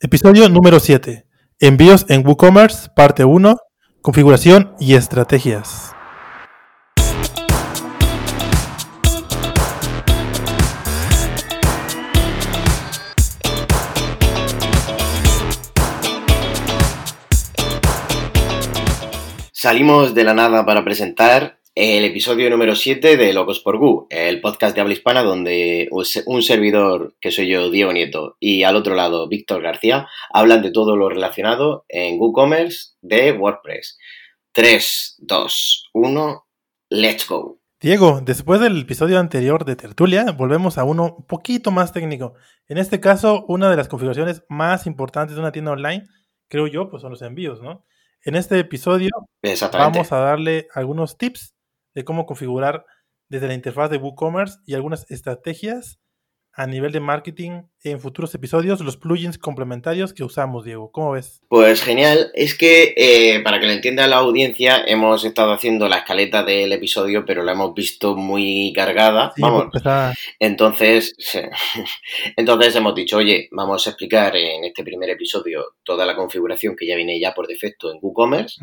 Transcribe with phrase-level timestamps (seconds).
[0.00, 1.26] Episodio número 7.
[1.58, 3.56] Envíos en WooCommerce, parte 1.
[4.00, 5.92] Configuración y estrategias.
[19.50, 24.40] Salimos de la nada para presentar el episodio número 7 de Locos por Gu, el
[24.40, 25.88] podcast de habla hispana donde
[26.26, 30.72] un servidor, que soy yo, Diego Nieto, y al otro lado, Víctor García, hablan de
[30.72, 33.96] todo lo relacionado en WooCommerce de WordPress.
[34.50, 36.46] 3, 2, 1,
[36.88, 37.60] let's go.
[37.80, 42.34] Diego, después del episodio anterior de Tertulia, volvemos a uno un poquito más técnico.
[42.66, 46.08] En este caso, una de las configuraciones más importantes de una tienda online,
[46.48, 47.86] creo yo, pues son los envíos, ¿no?
[48.24, 49.10] En este episodio
[49.72, 51.54] vamos a darle algunos tips
[51.98, 52.86] de cómo configurar
[53.28, 55.98] desde la interfaz de WooCommerce y algunas estrategias
[56.58, 60.90] a nivel de marketing en futuros episodios los plugins complementarios que usamos, Diego.
[60.90, 61.40] ¿Cómo ves?
[61.48, 62.32] Pues genial.
[62.34, 66.72] Es que eh, para que lo entienda la audiencia, hemos estado haciendo la escaleta del
[66.72, 69.32] episodio, pero la hemos visto muy cargada.
[69.38, 69.68] vamos.
[70.40, 71.14] Entonces,
[72.36, 76.88] entonces hemos dicho, oye, vamos a explicar en este primer episodio toda la configuración que
[76.88, 78.60] ya viene ya por defecto en WooCommerce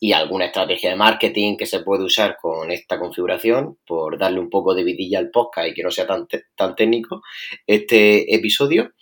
[0.00, 4.48] y alguna estrategia de marketing que se puede usar con esta configuración por darle un
[4.48, 7.20] poco de vidilla al podcast y que no sea tan, tan técnico
[7.66, 8.92] este episodio.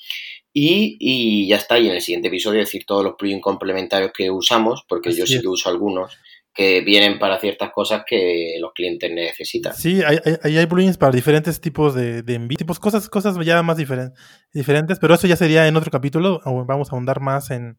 [0.57, 1.79] Y, ya está.
[1.79, 5.41] Y en el siguiente episodio decir todos los plugins complementarios que usamos, porque yo sí
[5.41, 6.17] que uso algunos
[6.55, 9.75] que vienen para ciertas cosas que los clientes necesitan.
[9.75, 13.77] Sí, hay, hay, hay plugins para diferentes tipos de, de tipos, cosas, cosas ya más
[13.77, 16.41] diferentes, pero eso ya sería en otro capítulo.
[16.45, 17.77] Vamos a ahondar más en,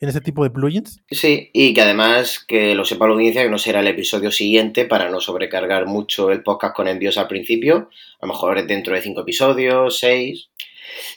[0.00, 1.00] en ese tipo de plugins.
[1.10, 4.84] Sí, y que además que lo sepa la audiencia que no será el episodio siguiente
[4.84, 7.88] para no sobrecargar mucho el podcast con envíos al principio.
[8.20, 10.48] A lo mejor dentro de cinco episodios, seis.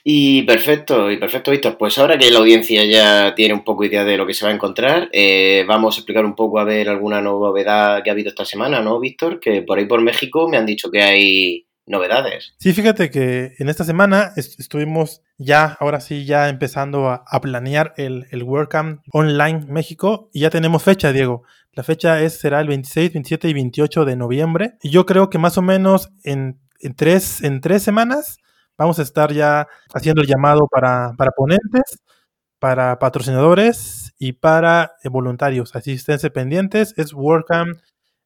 [0.04, 1.78] Y perfecto, y perfecto, Víctor.
[1.78, 4.52] Pues ahora que la audiencia ya tiene un poco idea de lo que se va
[4.52, 8.30] a encontrar, eh, vamos a explicar un poco a ver alguna novedad que ha habido
[8.30, 9.40] esta semana, ¿no, Víctor?
[9.40, 12.54] Que por ahí por México me han dicho que hay novedades.
[12.60, 18.28] Sí, fíjate que en esta semana estuvimos ya, ahora sí, ya empezando a, planear el,
[18.32, 21.44] el WordCamp Online México y ya tenemos fecha, Diego.
[21.74, 24.78] La fecha es, será el 26, 27 y 28 de noviembre.
[24.82, 26.60] Y yo creo que más o menos en,
[26.96, 28.38] tres, en tres semanas
[28.78, 32.00] vamos a estar ya haciendo el llamado para, para ponentes,
[32.60, 35.76] para patrocinadores y para eh, voluntarios.
[35.76, 36.94] Así esténse pendientes.
[36.98, 37.80] Es WordCamp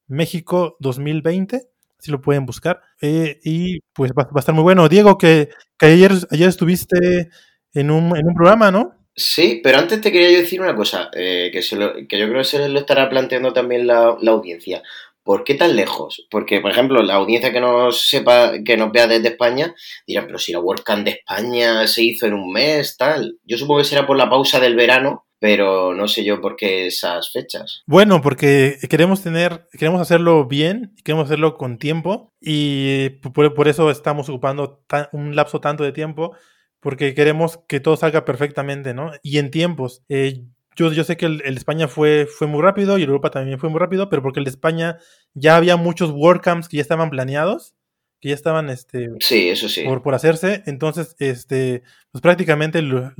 [0.07, 1.72] México 2020
[2.03, 2.81] si lo pueden buscar.
[3.01, 4.89] Eh, y pues va, a estar muy bueno.
[4.89, 5.49] Diego, que,
[5.79, 7.29] ayer, ayer estuviste
[7.73, 8.93] en un, en un programa, ¿no?
[9.15, 11.61] Sí, pero antes te quería decir una cosa, eh, que,
[12.07, 14.81] que yo creo que se lo estará planteando también la, audiencia.
[15.23, 16.27] ¿Por qué tan lejos?
[16.29, 19.73] Porque, por ejemplo, la audiencia que nos sepa, que nos vea desde España,
[20.05, 23.37] dirá, pero si la WordCamp de España se hizo en un mes, tal.
[23.45, 26.87] Yo supongo que será por la pausa del verano, pero no sé yo por qué
[26.87, 27.83] esas fechas.
[27.85, 34.29] Bueno, porque queremos tener, queremos hacerlo bien, queremos hacerlo con tiempo y por, eso estamos
[34.29, 36.33] ocupando un lapso tanto de tiempo,
[36.79, 39.11] porque queremos que todo salga perfectamente, ¿no?
[39.21, 40.05] Y en tiempos.
[40.07, 40.45] Eh,
[40.77, 43.69] yo, yo sé que el, el, España fue, fue muy rápido y Europa también fue
[43.69, 44.99] muy rápido, pero porque el de España
[45.33, 47.75] ya había muchos WordCamps que ya estaban planeados
[48.23, 49.83] que ya estaban este sí, eso sí.
[49.83, 50.63] por, por hacerse.
[50.65, 53.11] Entonces, este, pues prácticamente lo,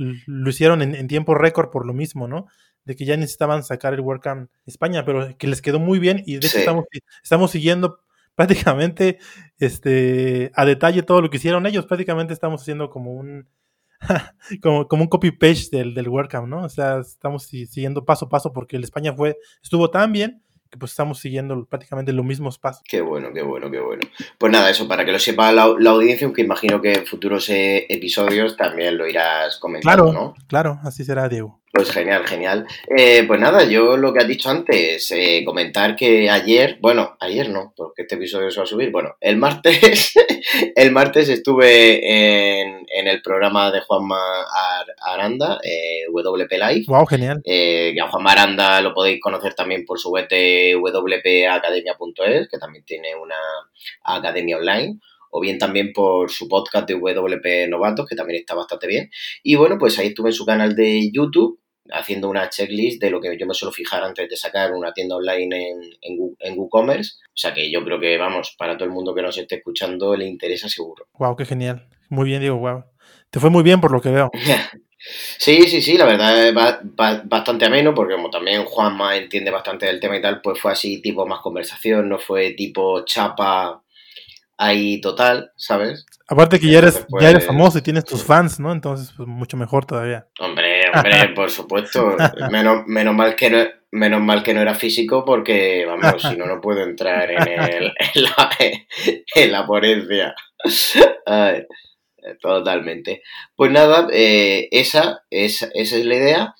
[0.48, 2.46] hicieron en, tiempo récord por lo mismo, ¿no?
[2.86, 6.38] De que ya necesitaban sacar el WordCamp España, pero que les quedó muy bien y
[6.38, 6.86] de hecho estamos,
[7.22, 8.00] estamos siguiendo
[8.34, 9.18] prácticamente
[9.58, 11.84] este, a detalle todo lo que hicieron ellos.
[11.84, 13.46] Prácticamente estamos haciendo como un
[14.62, 16.64] como, como un copy-paste del, del WordCamp, ¿no?
[16.64, 20.43] O sea, estamos siguiendo paso a paso porque el España fue, estuvo tan bien
[20.78, 22.82] pues estamos siguiendo prácticamente los mismos pasos.
[22.88, 24.02] Qué bueno, qué bueno, qué bueno.
[24.38, 27.86] Pues nada, eso para que lo sepa la, audiencia, aunque imagino que en futuros eh,
[27.88, 30.34] episodios también lo irás comentando, claro, ¿no?
[30.46, 31.63] Claro, así será, Diego.
[31.74, 32.68] Pues genial, genial.
[32.96, 37.50] Eh, pues nada, yo lo que has dicho antes, eh, comentar que ayer, bueno, ayer
[37.50, 40.12] no, porque este episodio se va a subir, bueno, el martes,
[40.76, 44.20] el martes estuve en, el programa de Juanma
[45.04, 46.84] Aranda, eh, WP Live.
[46.86, 47.42] Wow, genial.
[47.44, 52.84] Eh, a Juanma Aranda lo podéis conocer también por su web de wpacademia.es, que también
[52.84, 53.34] tiene una
[54.04, 55.00] academia online
[55.32, 59.10] o bien también por su podcast de WP Novatos, que también está bastante bien.
[59.42, 61.58] Y bueno, pues ahí estuve en su canal de YouTube
[61.90, 65.16] haciendo una checklist de lo que yo me suelo fijar antes de sacar una tienda
[65.16, 65.70] online
[66.00, 67.14] en, en, WooCommerce.
[67.26, 70.16] O sea que yo creo que, vamos, para todo el mundo que nos esté escuchando
[70.16, 71.06] le interesa seguro.
[71.18, 71.86] Wow, qué genial.
[72.08, 72.84] Muy bien, Diego, wow.
[73.30, 74.30] Te fue muy bien por lo que veo.
[75.38, 76.54] Sí, sí, sí, la verdad es
[77.28, 81.02] bastante ameno porque como también Juanma entiende bastante del tema y tal, pues fue así
[81.02, 83.82] tipo más conversación, no fue tipo chapa
[84.56, 86.06] ahí total, ¿sabes?
[86.26, 88.72] Aparte que ya eres, ya eres famoso y tienes tus fans, ¿no?
[88.72, 90.26] Entonces, pues mucho mejor todavía.
[90.40, 90.73] Hombre,
[91.34, 92.16] por supuesto.
[92.50, 96.46] Menos, menos, mal que no, menos mal que no era físico porque, vamos, si no,
[96.46, 97.92] no puedo entrar en, el,
[99.34, 100.34] en, la, ponencia.
[102.40, 103.22] totalmente.
[103.54, 106.54] Pues nada, eh, esa, esa, esa es la idea.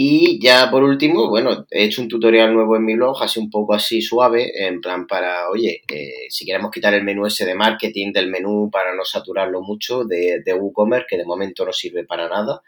[0.00, 3.50] Y ya por último, bueno, he hecho un tutorial nuevo en mi blog, así un
[3.50, 7.56] poco así suave, en plan para, oye, eh, si queremos quitar el menú ese de
[7.56, 12.04] marketing del menú para no saturarlo mucho de, de WooCommerce, que de momento no sirve
[12.04, 12.62] para nada,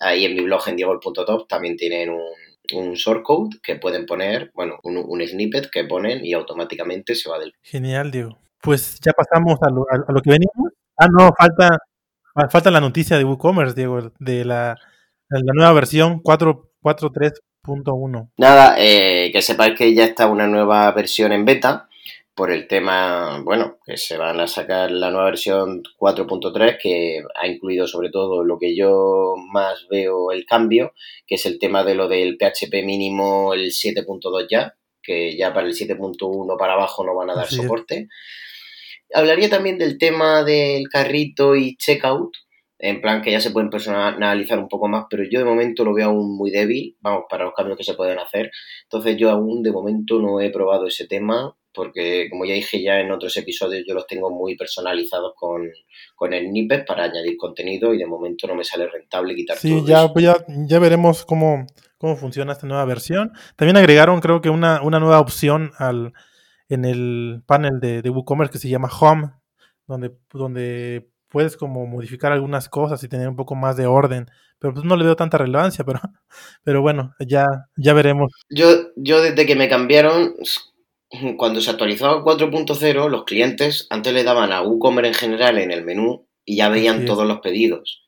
[0.00, 2.20] ahí en mi blog en diego.top también tienen un,
[2.72, 7.54] un shortcode que pueden poner, bueno, un, snippet que ponen y automáticamente se va del...
[7.62, 8.36] Genial, Diego.
[8.60, 10.72] Pues ya pasamos a lo, a lo que venimos.
[10.96, 11.78] Ah, no, falta,
[12.50, 14.76] falta la noticia de WooCommerce, Diego, de la,
[15.28, 18.30] la nueva versión 4 4.3.1.
[18.36, 21.88] Nada, eh, que sepáis que ya está una nueva versión en beta
[22.34, 27.46] por el tema, bueno, que se van a sacar la nueva versión 4.3 que ha
[27.46, 30.94] incluido sobre todo lo que yo más veo el cambio,
[31.26, 35.66] que es el tema de lo del PHP mínimo el 7.2 ya, que ya para
[35.66, 38.08] el 7.1 para abajo no van a dar soporte.
[39.12, 42.34] Hablaría también del tema del carrito y checkout,
[42.82, 45.94] en plan que ya se pueden personalizar un poco más, pero yo de momento lo
[45.94, 48.50] veo aún muy débil, vamos, para los cambios que se pueden hacer.
[48.82, 52.98] Entonces yo aún de momento no he probado ese tema, porque como ya dije ya
[52.98, 55.70] en otros episodios, yo los tengo muy personalizados con,
[56.16, 59.70] con el Snippet para añadir contenido y de momento no me sale rentable quitar sí,
[59.70, 61.64] todo ya, pues ya, ya veremos cómo,
[61.98, 63.30] cómo funciona esta nueva versión.
[63.54, 66.14] También agregaron creo que una, una nueva opción al,
[66.68, 69.30] en el panel de, de WooCommerce que se llama Home,
[69.86, 74.30] donde, donde puedes como modificar algunas cosas y tener un poco más de orden.
[74.58, 76.00] Pero pues no le veo tanta relevancia, pero,
[76.62, 77.46] pero bueno, ya,
[77.76, 78.32] ya veremos.
[78.50, 80.34] Yo, yo desde que me cambiaron,
[81.36, 85.72] cuando se actualizó a 4.0, los clientes antes le daban a WooCommerce en general en
[85.72, 88.02] el menú y ya veían todos los pedidos.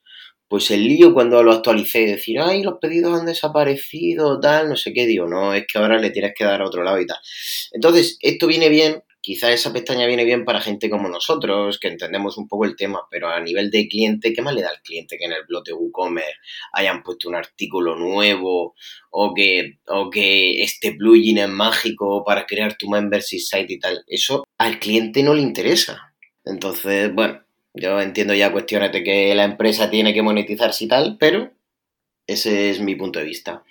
[0.47, 4.93] Pues el lío cuando lo actualicé, decir, ay, los pedidos han desaparecido, tal, no sé
[4.93, 7.17] qué, digo, no, es que ahora le tienes que dar a otro lado y tal.
[7.73, 12.37] Entonces, esto viene bien Quizá esa pestaña viene bien para gente como nosotros, que entendemos
[12.37, 15.17] un poco el tema, pero a nivel de cliente, ¿qué más le da al cliente
[15.17, 16.35] que en el blog de WooCommerce
[16.75, 18.75] hayan puesto un artículo nuevo
[19.11, 24.05] o que, o que este plugin es mágico para crear tu membership site y tal?
[24.09, 26.13] Eso al cliente no le interesa.
[26.45, 27.43] Entonces, bueno,
[27.73, 31.51] yo entiendo ya cuestiones de que la empresa tiene que monetizarse y tal, pero
[32.27, 33.65] ese es mi punto de vista.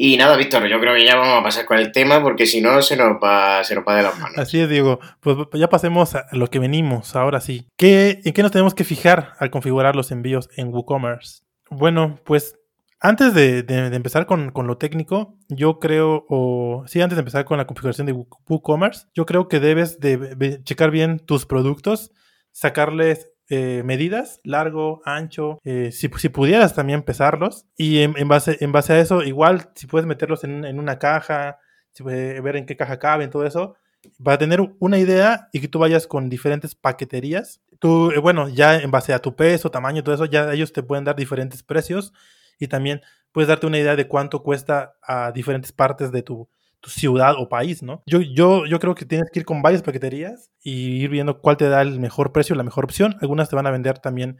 [0.00, 2.60] Y nada, Víctor, yo creo que ya vamos a pasar con el tema porque si
[2.60, 4.38] no se nos va, se nos va de las manos.
[4.38, 5.00] Así es, Diego.
[5.18, 7.66] Pues ya pasemos a lo que venimos, ahora sí.
[7.76, 11.42] ¿Qué, ¿En qué nos tenemos que fijar al configurar los envíos en WooCommerce?
[11.68, 12.54] Bueno, pues
[13.00, 17.66] antes de, empezar con, lo técnico, yo creo, o sí, antes de empezar con la
[17.66, 22.12] configuración de WooCommerce, yo creo que debes de checar bien tus productos,
[22.52, 28.92] sacarles eh, medidas, largo, ancho, eh, si, pudieras también pesarlos y en, base, en base
[28.92, 31.58] a eso, igual si puedes meterlos en, una caja,
[32.04, 33.76] ver en qué caja caben, todo eso,
[34.22, 37.60] para tener una idea y que tú vayas con diferentes paqueterías.
[37.78, 40.82] Tú, eh, bueno, ya en base a tu peso, tamaño, todo eso, ya ellos te
[40.82, 42.12] pueden dar diferentes precios
[42.58, 43.00] y también
[43.32, 46.48] puedes darte una idea de cuánto cuesta a diferentes partes de tu,
[46.80, 48.02] tu ciudad o país, ¿no?
[48.06, 51.56] Yo, yo, yo creo que tienes que ir con varias paqueterías y ir viendo cuál
[51.56, 53.16] te da el mejor precio, la mejor opción.
[53.20, 54.38] Algunas te van a vender también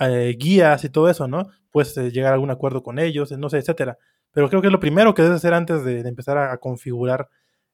[0.00, 1.50] eh, guías y todo eso, ¿no?
[1.70, 3.98] Puedes eh, llegar a algún acuerdo con ellos, no sé, etcétera.
[4.32, 7.28] Pero creo que es lo primero que debes hacer antes de, empezar a, configurar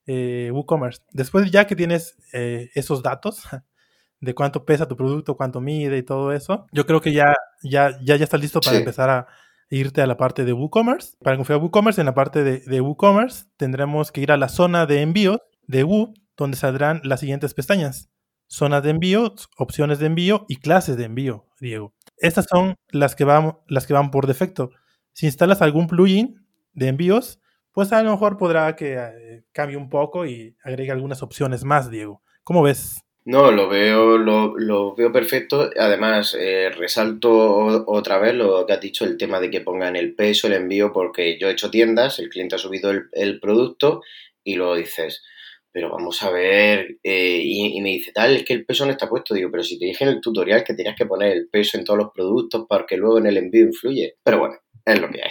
[0.07, 1.03] eh, WooCommerce.
[1.12, 3.43] Después ya que tienes esos datos
[4.21, 7.99] de cuánto pesa tu producto, cuánto mide y todo eso, yo creo que ya, ya,
[8.03, 9.27] ya, ya estás listo para empezar a,
[9.73, 11.17] irte a la parte de WooCommerce.
[11.23, 15.00] Para configurar WooCommerce, en la parte de, WooCommerce tendremos que ir a la zona de
[15.00, 18.11] envíos de Woo, donde saldrán las siguientes pestañas.
[18.47, 21.95] Zonas de envío, opciones de envío y clases de envío, Diego.
[22.19, 24.71] Estas son las que van, las que van por defecto.
[25.14, 27.41] Si instalas algún plugin de envíos,
[27.73, 31.91] pues a lo mejor podrá que eh, cambie un poco y agregue algunas opciones más,
[31.91, 32.23] Diego.
[32.45, 33.02] ¿Cómo ves?
[33.25, 35.71] No, lo veo, lo, lo veo perfecto.
[35.79, 40.14] Además, eh, resalto otra vez lo que has dicho, el tema de que pongan el
[40.14, 44.02] peso, el envío, porque yo he hecho tiendas, el cliente ha subido el, producto
[44.43, 45.23] y luego dices,
[45.71, 48.91] pero vamos a ver, eh, y, y, me dice, tal, es que el peso no
[48.93, 49.35] está puesto.
[49.35, 51.85] Digo, pero si te dije en el tutorial que tenías que poner el peso en
[51.85, 54.17] todos los productos para que luego en el envío influye.
[54.25, 55.31] Pero bueno, es lo que hay.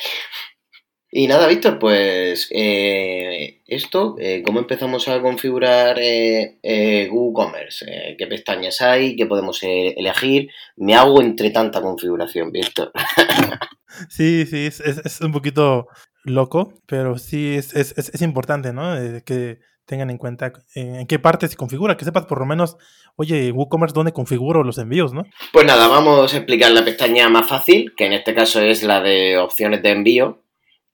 [1.14, 8.16] Y nada, Víctor, pues eh, esto, eh, ¿cómo empezamos a configurar eh, eh WooCommerce?
[8.18, 9.18] ¿Qué pestañas hay?
[9.18, 10.50] ¿Qué podemos elegir?
[10.78, 12.94] Me hago entre tanta configuración, Víctor.
[14.10, 15.88] sí, sí, es, un poquito
[16.24, 18.96] loco, pero sí es, es importante, ¿no?
[19.26, 22.78] que tengan en cuenta en, qué parte se configura, que sepas por lo menos,
[23.18, 25.26] oye, WooCommerce, ¿dónde configuro los envíos, no?
[25.52, 29.02] Pues nada, vamos a explicar la pestaña más fácil, que en este caso es la
[29.02, 30.41] de opciones de envío.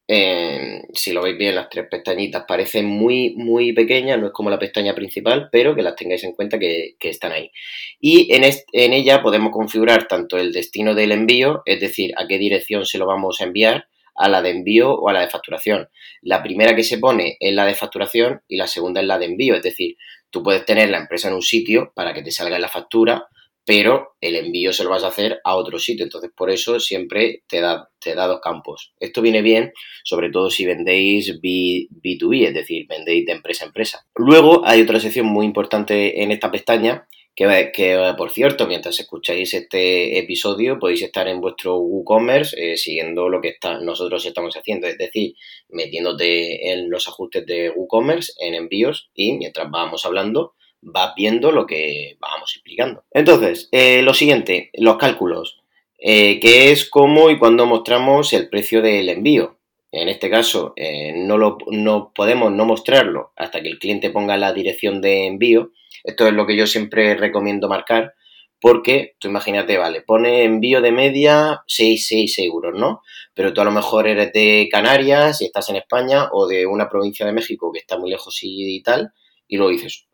[0.08, 4.60] Si lo veis bien, las tres pestañitas parecen muy, muy pequeñas, no es como la
[4.60, 7.52] pestaña principal, pero que las tengáis en cuenta que, están ahí.
[8.00, 12.38] Y en, en ella podemos configurar tanto el destino del envío, es decir, a qué
[12.38, 13.88] dirección se lo vamos a enviar,
[14.18, 15.90] a la de envío o a la de facturación.
[16.22, 19.26] La primera que se pone es la de facturación y la segunda es la de
[19.26, 19.56] envío.
[19.56, 19.96] Es decir,
[20.30, 23.28] tú puedes tener la empresa en un sitio para que te salga en la factura,
[23.68, 26.06] pero el envío se lo vas a hacer a otro sitio.
[26.06, 28.94] Entonces, por eso siempre te da, te da dos campos.
[28.98, 29.74] Esto viene bien,
[30.06, 34.06] sobre todo si vendéis B, B2B, es decir, vendéis de empresa a empresa.
[34.16, 40.18] Luego hay otra sección muy importante en esta pestaña que, por cierto, mientras escucháis este
[40.18, 44.98] episodio, podéis estar en vuestro WooCommerce eh, siguiendo lo que está, nosotros estamos haciendo, es
[44.98, 45.36] decir,
[45.68, 51.66] metiéndote en los ajustes de WooCommerce, en envíos, y mientras vamos hablando, vas viendo lo
[51.66, 53.04] que vamos explicando.
[53.12, 55.60] Entonces, eh, lo siguiente, los cálculos,
[55.98, 59.58] eh, que es cómo y cuándo mostramos el precio del envío.
[59.92, 60.76] En este caso,
[61.16, 65.72] no, lo, no podemos no mostrarlo hasta que el cliente ponga la dirección de envío
[66.08, 68.14] esto es lo que yo siempre recomiendo marcar
[68.60, 73.02] porque tú imagínate, vale, pone envío de media 6, 6 euros, ¿no?
[73.36, 76.90] Pero tú a lo mejor eres de Canarias y estás en España o de una
[76.90, 79.12] provincia de México que está muy lejos y, tal,
[79.48, 80.08] y luego dices,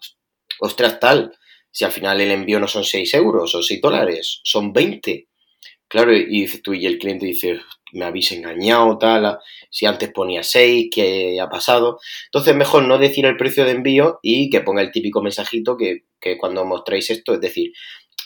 [0.60, 1.34] ostras, tal,
[1.72, 5.28] si al final el envío no son 6 euros o 6 dólares, son 20.
[5.88, 7.60] Claro, y dices tú, y el cliente dice,
[7.94, 12.00] me habéis engañado, tal, si antes ponía 6, ¿qué ha pasado?
[12.26, 16.06] Entonces, mejor no decir el precio de envío y que ponga el típico mensajito que,
[16.20, 17.74] que cuando mostráis esto, es decir,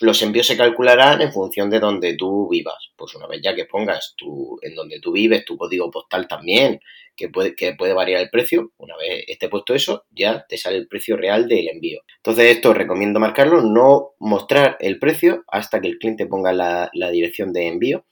[0.00, 2.90] los envíos se calcularán en función de donde tú vivas.
[2.96, 6.80] Pues una vez ya que pongas tu, en donde tú vives, tu código postal también,
[7.16, 10.76] que puede, que puede variar el precio, una vez esté puesto eso, ya te sale
[10.76, 12.02] el precio real del envío.
[12.16, 17.10] Entonces esto recomiendo marcarlo, no mostrar el precio hasta que el cliente ponga la, la
[17.10, 18.04] dirección de envío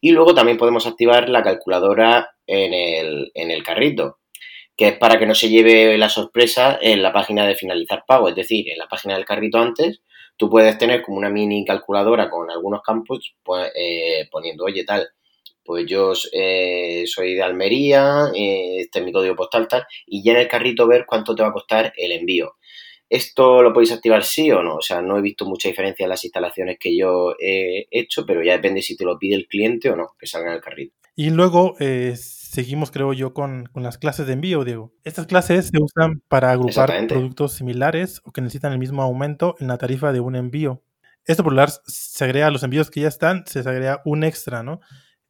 [0.00, 4.18] y luego también podemos activar la calculadora en el, carrito,
[4.76, 8.28] que es para que no se lleve la sorpresa en la página de finalizar pago,
[8.28, 10.02] es decir, en la página del carrito antes,
[10.36, 15.08] tú puedes tener como una mini calculadora con algunos campos pues, eh, poniendo, oye, tal,
[15.64, 20.32] pues yo eh, soy de Almería, eh, este es mi código postal, tal, y ya
[20.32, 22.56] en el carrito ver cuánto te va a costar el envío.
[23.08, 24.76] ¿Esto lo podéis activar sí o no?
[24.76, 28.42] O sea, no he visto mucha diferencia en las instalaciones que yo he hecho, pero
[28.42, 30.96] ya depende si te lo pide el cliente o no, que salga en el carrito.
[31.14, 32.14] Y luego eh,
[32.54, 34.94] seguimos, creo yo, con, las clases de envío, Diego.
[35.04, 39.68] Estas clases se usan para agrupar productos similares o que necesitan el mismo aumento en
[39.68, 40.82] la tarifa de un envío.
[41.26, 44.62] Esto por lo se agrega a los envíos que ya están, se agrega un extra,
[44.62, 44.80] ¿no?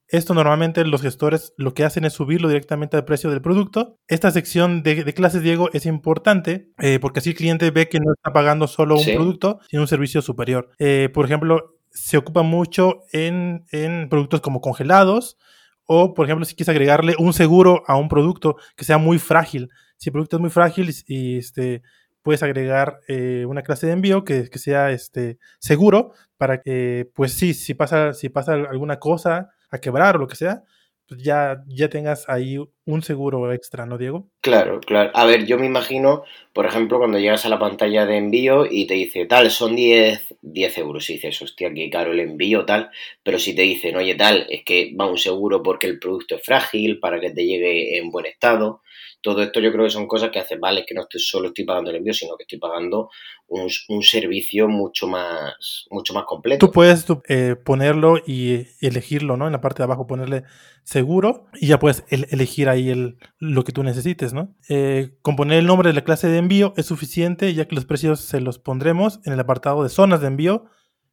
[0.09, 3.99] Esto normalmente los gestores lo que hacen es subirlo directamente al precio del producto.
[4.07, 8.13] Esta sección de, clases, Diego, es importante eh, porque así el cliente ve que no
[8.13, 10.71] está pagando solo un producto, sino un servicio superior.
[10.79, 13.65] Eh, por ejemplo, se ocupa mucho en,
[14.11, 15.39] productos como congelados
[15.87, 19.71] o, por ejemplo, si quieres agregarle un seguro a un producto que sea muy frágil.
[19.97, 21.83] Si el producto es muy frágil y este,
[22.23, 27.55] puedes agregar eh, una clase de envío que, sea este, seguro para que, pues sí,
[27.55, 30.63] si pasa, si pasa alguna cosa a quebrar o lo que sea,
[31.11, 34.29] ya, ya tengas ahí un seguro extra, ¿no, Diego?
[34.41, 35.11] Claro, claro.
[35.15, 38.87] A ver, yo me imagino, por ejemplo, cuando llegas a la pantalla de envío y
[38.87, 41.09] te dice, tal, son 10, 10 euros.
[41.11, 42.91] Y dices, hostia, qué caro el envío, tal.
[43.23, 46.43] Pero si te dicen, oye, tal, es que va un seguro porque el producto es
[46.43, 48.83] frágil, para que te llegue en buen estado.
[49.25, 51.65] Todo esto yo creo que son cosas que hacen, vale, que no estoy, solo estoy
[51.65, 53.09] pagando el envío, sino que estoy pagando
[53.49, 53.71] un,
[54.03, 56.67] servicio mucho más, mucho más completo.
[56.67, 59.47] Tú puedes eh, ponerlo y elegirlo, ¿no?
[59.47, 60.45] En la parte de abajo ponerle
[60.83, 64.55] seguro y ya puedes elegir ahí el, lo que tú necesites, ¿no?
[64.69, 67.87] Eh, con poner el nombre de la clase de envío es suficiente ya que los
[67.87, 70.67] precios se los pondremos en el apartado de zonas de envío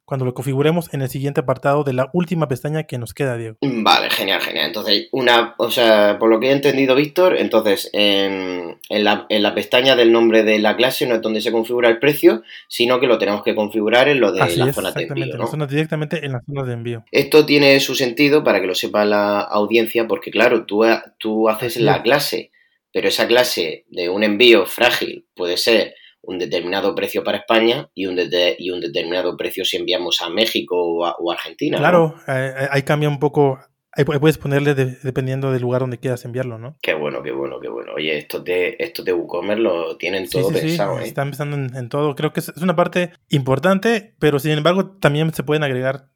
[0.04, 3.56] cuando lo configuremos en el siguiente apartado de la última pestaña que nos queda, Diego.
[3.60, 4.66] Vale, genial, genial.
[4.66, 9.54] Entonces, una, o sea, por lo que he entendido, Víctor, entonces en, la, en, la,
[9.54, 13.06] pestaña del nombre de la clase no es donde se configura el precio, sino que
[13.06, 15.36] lo tenemos que configurar en lo de la zona de envío.
[15.36, 15.66] ¿no?
[15.66, 17.04] directamente en la zona de envío.
[17.10, 20.84] Esto tiene su sentido para que lo sepa la audiencia, porque claro, tú,
[21.18, 22.50] tú haces la clase,
[22.92, 28.06] pero esa clase de un envío frágil puede ser un determinado precio para España y
[28.06, 28.18] un,
[28.58, 31.78] y un determinado precio si enviamos a México o a, Argentina.
[31.78, 33.58] Claro, eh, eh, ahí cambia un poco.
[33.94, 36.78] Ahí puedes ponerle dependiendo del lugar donde quieras enviarlo, ¿no?
[36.80, 37.92] Qué bueno, qué bueno, qué bueno.
[37.94, 41.04] Oye, estos de, estos de WooCommerce lo tienen todo pensado, ¿eh?
[41.04, 42.14] Están pensando en, todo.
[42.14, 46.08] Creo que es, una parte importante, pero sin embargo también se pueden agregar,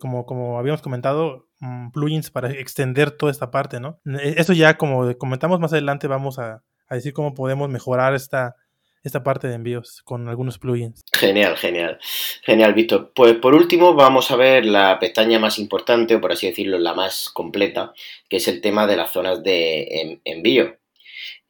[0.00, 4.00] como, como habíamos comentado, mm, plugins para extender toda esta parte, ¿no?
[4.20, 8.56] Eso ya, como comentamos más adelante, vamos a, a decir cómo podemos mejorar esta,
[9.02, 11.02] esta parte de envíos con algunos plugins.
[11.12, 11.98] Genial, genial.
[12.42, 13.12] Genial, Víctor.
[13.14, 16.94] Pues por último vamos a ver la pestaña más importante, o por así decirlo, la
[16.94, 17.92] más completa,
[18.28, 20.76] que es el tema de las zonas de envío.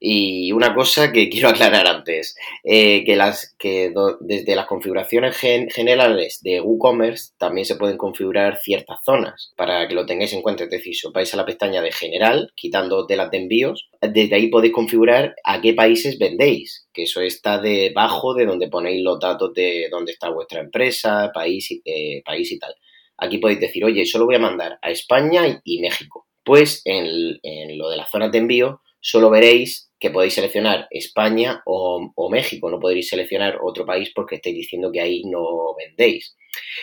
[0.04, 7.34] Y una cosa que quiero aclarar antes, eh, que, desde las configuraciones generales de WooCommerce
[7.38, 10.64] también se pueden configurar ciertas zonas para que lo tengáis en cuenta.
[10.64, 14.34] Es decir, si os vais a la pestaña de general, quitando telas de envíos, desde
[14.34, 19.20] ahí podéis configurar a qué países vendéis, que eso está debajo de donde ponéis los
[19.20, 22.74] datos de dónde está vuestra empresa, país, eh, país y tal.
[23.18, 26.26] Aquí podéis decir, oye, solo voy a mandar a España y, México.
[26.42, 31.62] Pues en, en lo de las zonas de envío, solo veréis que podéis seleccionar España
[31.66, 36.36] o, México, no podréis seleccionar otro país porque estáis diciendo que ahí no vendéis.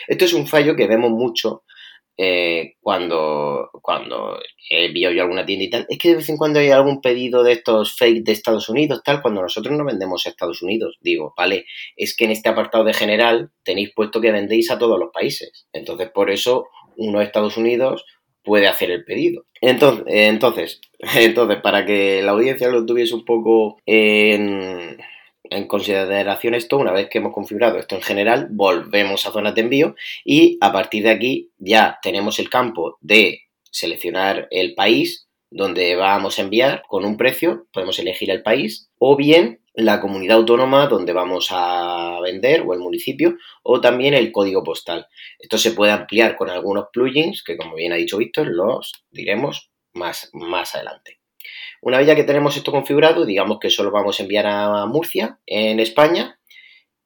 [0.06, 1.64] Esto es un fallo que vemos mucho
[2.16, 4.38] eh, cuando, cuando
[4.70, 5.86] envío yo alguna tienda y tal.
[5.88, 9.02] Es que de vez en cuando hay algún pedido de estos fake de Estados Unidos,
[9.04, 10.98] tal, cuando nosotros no vendemos a Estados Unidos.
[11.00, 14.98] Digo, vale, es que en este apartado de general tenéis puesto que vendéis a todos
[14.98, 15.66] los países.
[15.72, 18.04] Entonces, por eso, uno Estados Unidos
[18.42, 19.46] puede hacer el pedido.
[19.60, 20.80] Entonces, entonces,
[21.16, 24.98] entonces, para que la audiencia lo tuviese un poco en,
[25.44, 29.62] en consideración esto, una vez que hemos configurado esto en general, volvemos a zonas de
[29.62, 29.94] envío
[30.24, 36.38] y a partir de aquí ya tenemos el campo de seleccionar el país donde vamos
[36.38, 41.12] a enviar con un precio, podemos elegir el país o bien la comunidad autónoma donde
[41.12, 45.06] vamos a vender o el municipio o también el código postal.
[45.38, 49.70] Esto se puede ampliar con algunos plugins que como bien ha dicho Víctor los diremos
[49.92, 51.18] más, más adelante.
[51.82, 55.38] Una vez ya que tenemos esto configurado, digamos que solo vamos a enviar a Murcia
[55.46, 56.38] en España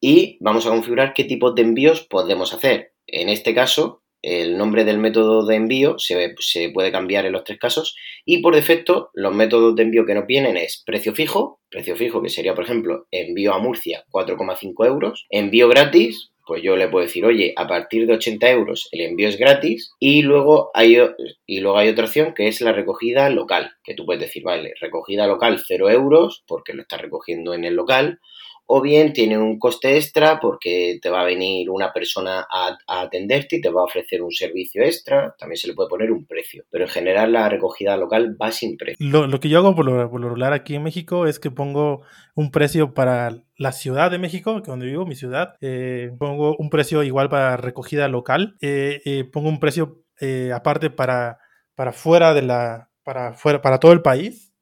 [0.01, 2.93] y vamos a configurar qué tipo de envíos podemos hacer.
[3.07, 7.45] En este caso, el nombre del método de envío se, se, puede cambiar en los
[7.45, 7.95] tres casos.
[8.25, 12.23] Y por defecto los métodos de envío que nos vienen es precio fijo, precio fijo
[12.23, 17.07] que sería por ejemplo envío a Murcia 4,5 euros, envío gratis, pues yo le puedo
[17.07, 20.99] decir, oye, a partir de 80 euros el envío es gratis y luego hay,
[21.47, 24.75] y luego hay otra opción que es la recogida local, que tú puedes decir, vale,
[24.81, 28.21] recogida local 0 euros porque lo estás recogiendo en el local
[28.67, 33.57] o bien tiene un coste extra porque te va a venir una persona a, atenderte
[33.57, 36.65] y te va a ofrecer un servicio extra, también se le puede poner un precio,
[36.71, 38.97] pero en general la recogida local va sin precio.
[39.07, 42.03] Lo, que yo hago por lo, regular aquí en México es que pongo
[42.35, 46.71] un precio para la Ciudad de México, que donde vivo, mi ciudad, eh, pongo un
[46.71, 50.01] precio igual para recogida local, eh, eh, pongo un precio
[50.55, 51.39] aparte para,
[51.75, 54.55] para fuera de la, para fuera, para todo el país,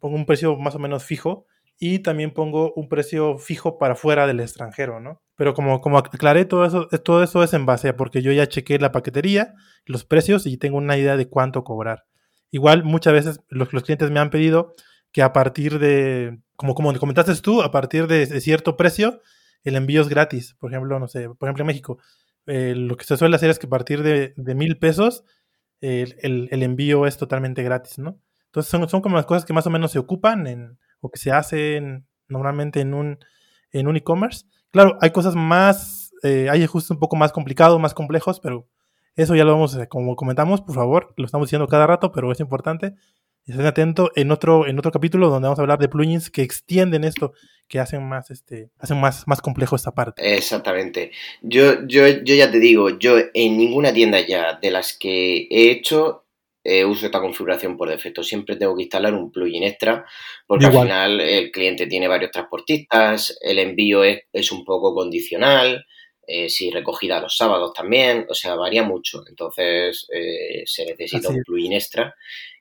[0.00, 1.46] pongo un precio más o menos fijo
[1.84, 5.20] y también pongo un precio fijo para fuera del extranjero, ¿no?
[5.34, 8.46] Pero como, como aclaré, todo eso, todo eso es en base a porque yo ya
[8.46, 12.04] chequé la paquetería, los precios y tengo una idea de cuánto cobrar.
[12.52, 14.74] Igual muchas veces los, los clientes me han pedido
[15.10, 19.20] que a partir de, como, como comentaste tú, a partir de, cierto precio,
[19.64, 20.54] el envío es gratis.
[20.60, 21.98] Por ejemplo, no sé, por ejemplo en México,
[22.46, 25.24] eh, lo que se suele hacer es que a partir de, de mil pesos,
[25.80, 28.20] el, el, envío es totalmente gratis, ¿no?
[28.46, 31.18] Entonces son, son como las cosas que más o menos se ocupan en, o que
[31.18, 33.18] se hacen normalmente en un
[33.72, 34.46] en un e-commerce.
[34.70, 38.68] Claro, hay cosas más, eh, hay ajustes un poco más complicados, más complejos, pero
[39.16, 42.40] eso ya lo vamos, como comentamos, por favor, lo estamos diciendo cada rato, pero es
[42.40, 42.94] importante.
[43.44, 47.02] Estén atentos en otro, en otro capítulo donde vamos a hablar de plugins que extienden
[47.02, 47.32] esto,
[47.66, 50.36] que hacen más, este, hacen más, más complejo esta parte.
[50.36, 51.10] Exactamente.
[51.42, 55.72] Yo, yo, yo ya te digo, yo en ninguna tienda ya de las que he
[55.72, 56.21] hecho
[56.64, 58.22] eh, uso esta configuración por defecto.
[58.22, 60.04] Siempre tengo que instalar un plugin extra
[60.46, 65.84] porque al final el cliente tiene varios transportistas, el envío es, un poco condicional,
[66.26, 69.22] eh, si recogida los sábados también, o sea, varía mucho.
[69.28, 72.14] Entonces eh, se necesita un plugin extra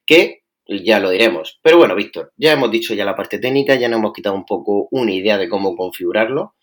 [0.06, 1.60] que ya lo diremos.
[1.62, 4.46] Pero bueno, Víctor, ya hemos dicho ya la parte técnica, ya nos hemos quitado un
[4.46, 6.56] poco una idea de cómo configurarlo.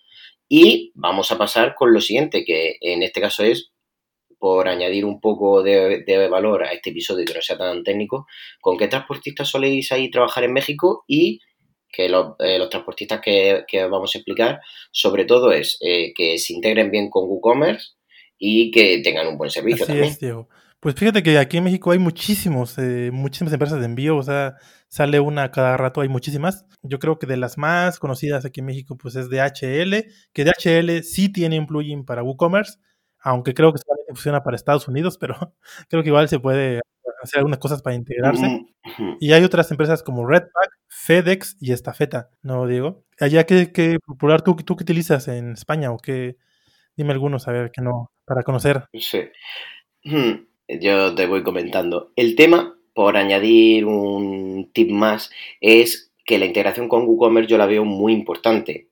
[0.48, 3.70] Y vamos a pasar con lo siguiente, que en este caso es
[4.38, 8.26] por añadir un poco de, valor a este episodio que no sea tan técnico,
[8.60, 11.04] ¿con qué transportistas soléis ahí trabajar en México?
[11.06, 11.40] Y
[11.90, 14.60] que los, eh, transportistas que, vamos a explicar,
[14.92, 17.94] sobre todo es eh, que se integren bien con WooCommerce
[18.38, 20.48] y que tengan un buen servicio Así Es, Diego.
[20.80, 24.54] Pues fíjate que aquí en México hay muchísimos, eh, muchísimas empresas de envío, o sea,
[24.88, 26.66] sale una cada rato, hay muchísimas.
[26.82, 31.02] Yo creo que de las más conocidas aquí en México, pues es DHL, que DHL
[31.02, 32.78] sí tiene un plugin para WooCommerce,
[33.20, 35.34] aunque creo que solamente funciona para Estados Unidos, pero
[35.88, 36.80] creo que igual se puede
[37.22, 38.66] hacer algunas cosas para integrarse.
[39.20, 43.04] Y hay otras empresas como Redpack, FedEx y Estafeta, ¿no, Diego?
[43.20, 46.36] Allá que, que popular tú, tú qué utilizas en España o qué,
[46.96, 48.84] dime algunos, a ver, que no, para conocer.
[48.94, 49.24] Sí.
[50.68, 52.12] Yo te voy comentando.
[52.16, 57.66] El tema, por añadir un tip más, es que la integración con WooCommerce yo la
[57.66, 58.88] veo muy importante.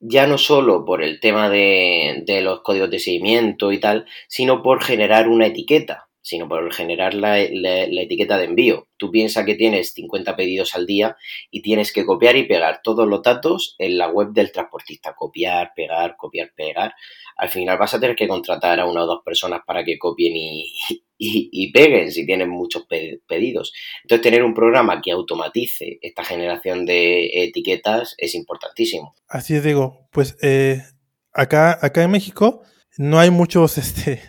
[0.00, 4.62] Ya no solo por el tema de, de los códigos de seguimiento y tal, sino
[4.62, 8.86] por generar una etiqueta sino por generar la, etiqueta de envío.
[8.96, 11.16] Tú piensas que tienes 50 pedidos al día
[11.50, 15.14] y tienes que copiar y pegar todos los datos en la web del transportista.
[15.16, 16.94] Copiar, pegar, copiar, pegar.
[17.36, 20.32] Al final vas a tener que contratar a una o dos personas para que copien
[20.36, 22.86] y, peguen si tienen muchos
[23.26, 23.72] pedidos.
[24.04, 29.16] Entonces, tener un programa que automatice esta generación de etiquetas es importantísimo.
[29.26, 30.80] Así es, digo, pues eh,
[31.32, 32.62] acá, acá en México
[32.98, 34.20] no hay muchos, este,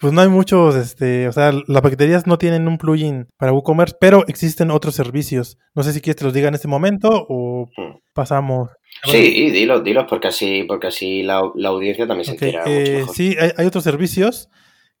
[0.00, 3.96] pues no hay muchos, este, o sea, las paqueterías no tienen un plugin para WooCommerce,
[4.00, 5.58] pero existen otros servicios.
[5.74, 7.98] No sé si quieres que los diga en este momento o hmm.
[8.12, 8.70] pasamos.
[9.04, 12.64] Sí, dilo, dilo, porque así, porque así la, audiencia también se entera.
[12.66, 14.48] Eh, sí, hay, otros servicios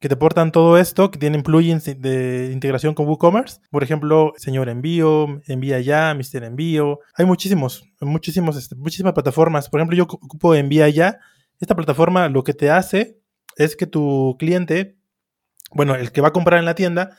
[0.00, 3.60] que te portan todo esto, que tienen plugins de integración con WooCommerce.
[3.70, 7.00] Por ejemplo, Señor Envío, Envía Ya, Mister Envío.
[7.14, 9.68] Hay muchísimos, muchísimos, este, muchísimas plataformas.
[9.68, 11.18] Por ejemplo, yo ocupo Envía Ya.
[11.60, 13.20] Esta plataforma lo que te hace
[13.56, 14.96] es que tu cliente,
[15.72, 17.16] bueno, el que va a comprar en la tienda,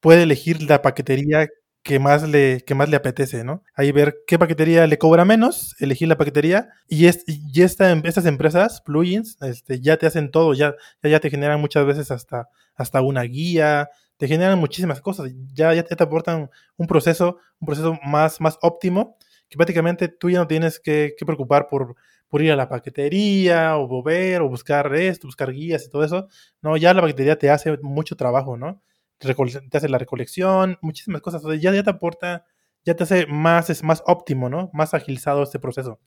[0.00, 1.48] puede elegir la paquetería
[1.82, 3.62] que más le, que más le apetece, ¿no?
[3.74, 8.26] Ahí ver qué paquetería le cobra menos, elegir la paquetería y, es, y esta, estas
[8.26, 13.00] empresas, plugins, este, ya te hacen todo, ya, ya, te generan muchas veces hasta, hasta
[13.00, 18.40] una guía, te generan muchísimas cosas, ya, ya te aportan un proceso, un proceso más,
[18.40, 19.16] más óptimo,
[19.48, 21.96] que prácticamente tú ya no tienes que, que preocupar por
[22.28, 26.28] por ir a la paquetería o volver o buscar esto, buscar guías y todo eso.
[26.62, 28.82] No, ya la paquetería te hace mucho trabajo, ¿no?
[29.18, 29.34] Te
[29.76, 31.42] hace la recolección, muchísimas cosas.
[31.60, 32.44] ya, ya te aporta,
[32.84, 34.70] ya te hace más, es más óptimo, ¿no?
[34.72, 35.98] Más agilizado este proceso.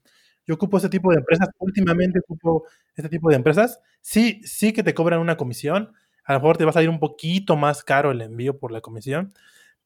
[0.46, 2.64] Yo ocupo este tipo de empresas, últimamente ocupo
[2.96, 3.80] este tipo de empresas.
[4.00, 5.92] Sí, sí que te cobran una comisión.
[6.24, 8.80] A lo mejor te va a salir un poquito más caro el envío por la
[8.80, 9.32] comisión.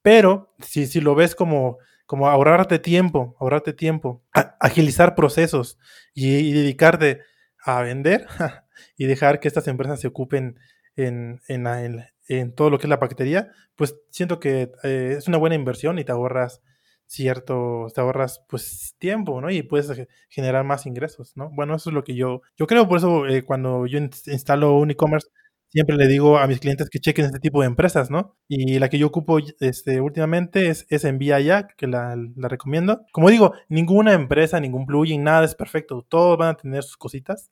[0.02, 4.22] Pero si, si lo ves como como ahorrarte tiempo, ahorrarte tiempo,
[4.60, 5.78] agilizar procesos
[6.14, 7.20] y, dedicarte
[7.64, 8.26] a vender
[8.96, 10.58] y dejar que estas empresas se ocupen
[10.94, 15.56] en, en, todo lo que es la paquetería, pues siento que eh, es una buena
[15.56, 16.62] inversión y te ahorras
[17.06, 19.50] cierto, te ahorras pues tiempo, ¿no?
[19.50, 19.90] Y puedes
[20.28, 21.50] generar más ingresos, ¿no?
[21.50, 24.90] Bueno, eso es lo que yo, yo creo, por eso eh, cuando yo instalo un
[24.90, 25.28] e-commerce,
[25.68, 28.36] siempre le digo a mis clientes que chequen este tipo de empresas, ¿no?
[28.48, 33.04] Y la que yo ocupo este, últimamente es, es Envía que la, recomiendo.
[33.12, 36.06] Como digo, ninguna empresa, ningún plugin, nada es perfecto.
[36.08, 37.50] Todos van a tener sus cositas.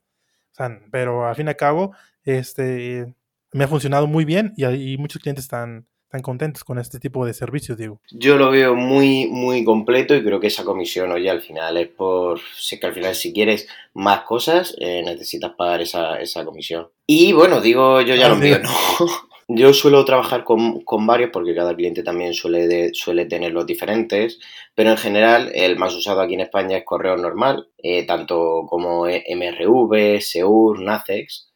[0.51, 3.13] O sea, pero al fin y al cabo, este,
[3.51, 7.25] me ha funcionado muy bien y, y muchos clientes están, están contentos con este tipo
[7.25, 7.99] de servicios, Diego?
[8.11, 11.89] Yo lo veo muy, muy completo y creo que esa comisión, oye, al final es
[11.89, 12.39] por.
[12.57, 16.87] Sé que al final, si quieres más cosas, eh, necesitas pagar esa, esa comisión.
[17.05, 18.69] Y bueno, digo, yo ya lo veo, ¿no?
[19.47, 23.67] Yo suelo trabajar con, con, varios porque cada cliente también suele, de, suele tener los
[23.67, 24.39] diferentes,
[24.73, 29.05] pero en general el más usado aquí en España es correo normal, eh, tanto como
[29.05, 31.53] MRV, Seur, Nacex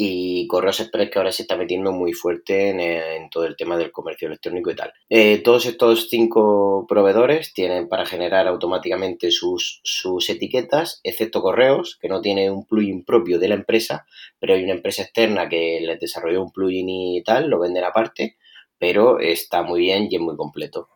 [0.00, 3.90] y Correos Express que ahora se está metiendo muy fuerte en, todo el tema del
[3.90, 4.92] comercio electrónico y tal.
[5.08, 12.08] Eh, todos estos cinco proveedores tienen para generar automáticamente sus, sus etiquetas, excepto Correos, que
[12.08, 14.06] no tiene un plugin propio de la empresa,
[14.38, 18.36] pero hay una empresa externa que les desarrolló un plugin y tal, lo venden aparte,
[18.78, 20.90] pero está muy bien y es muy completo.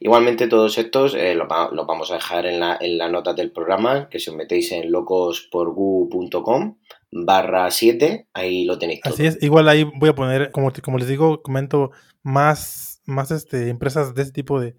[0.00, 4.08] Igualmente todos estos eh, los, vamos a dejar en la, en la nota del programa,
[4.08, 6.76] que si os metéis en locosporgu.com
[7.10, 9.00] barra 7, ahí lo tenéis.
[9.04, 11.90] Así es, igual ahí voy a poner, como, como les digo, comento
[12.22, 14.74] más, más este, empresas de este tipo de,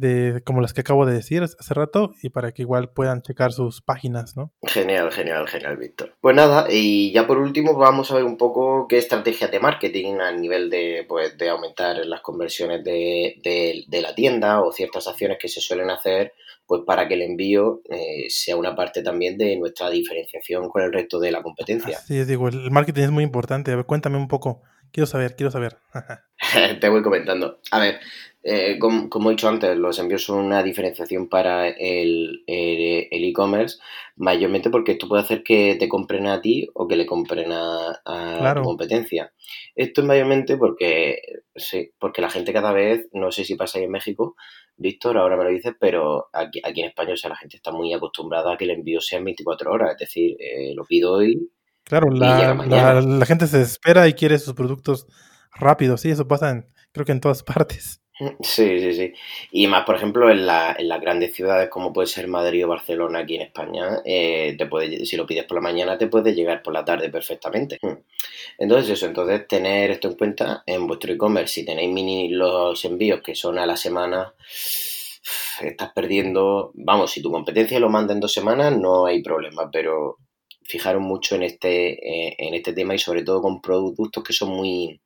[0.00, 3.52] de como las que acabo de decir hace rato y para que igual puedan checar
[3.52, 4.52] sus páginas, ¿no?
[4.62, 6.14] Genial, genial, genial, Víctor.
[6.20, 10.14] Pues nada, y ya por último vamos a ver un poco qué estrategias de marketing
[10.20, 15.38] a nivel de, pues, de aumentar las conversiones de, de la tienda o ciertas acciones
[15.40, 16.32] que se suelen hacer
[16.70, 20.92] pues para que el envío eh, sea una parte también de nuestra diferenciación con el
[20.92, 21.98] resto de la competencia.
[21.98, 23.72] Sí, digo, el marketing es muy importante.
[23.72, 24.62] A ver, cuéntame un poco.
[24.92, 25.76] Quiero saber, quiero saber.
[26.80, 27.60] Te voy comentando.
[27.70, 28.00] A ver,
[28.42, 33.78] eh, como, he dicho antes, los envíos son una diferenciación para el e-commerce,
[34.16, 38.00] mayormente porque esto puede hacer que te compren a ti o que le compren a,
[38.04, 39.32] a tu competencia.
[39.74, 41.20] Esto es mayormente porque,
[41.54, 44.36] sí, porque la gente cada vez, no sé si pasa ahí en México,
[44.76, 47.70] Víctor, ahora me lo dices, pero aquí, aquí en España, o sea, la gente está
[47.70, 51.12] muy acostumbrada a que el envío sea en 24 horas, es decir, eh, lo pido
[51.12, 51.50] hoy.
[51.90, 55.08] Claro, la, la, gente se espera y quiere sus productos
[55.52, 58.00] rápidos, sí, eso pasa en, creo que en todas partes.
[58.42, 59.12] Sí, sí, sí.
[59.50, 62.68] Y más, por ejemplo, en, la, en las grandes ciudades como puede ser Madrid o
[62.68, 66.32] Barcelona aquí en España, eh, te puede, si lo pides por la mañana te puede
[66.32, 67.80] llegar por la tarde perfectamente.
[67.82, 67.96] Hmm.
[68.56, 71.54] Entonces eso, entonces tener esto en cuenta en vuestro e-commerce.
[71.54, 74.32] Si tenéis mini los envíos que son a la semana,
[75.60, 80.18] estás perdiendo, vamos, si tu competencia lo manda en dos semanas, no hay problema, pero
[80.70, 84.50] fijaron mucho en este, eh, en este tema y sobre todo con productos que son
[84.50, 85.00] muy,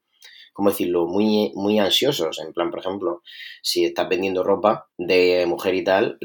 [0.53, 2.39] ¿cómo decirlo?, muy, muy ansiosos.
[2.39, 3.23] En plan, por ejemplo,
[3.63, 6.19] si estás vendiendo ropa de mujer y tal,